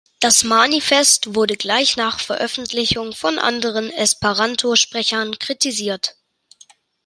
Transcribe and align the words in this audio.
Das 0.19 0.43
Manifest 0.43 1.35
wurde 1.35 1.55
gleich 1.55 1.95
nach 1.95 2.19
Veröffentlichung 2.19 3.13
von 3.13 3.37
anderen 3.37 3.91
Esperanto-Sprechern 3.91 5.37
kritisiert. 5.37 6.15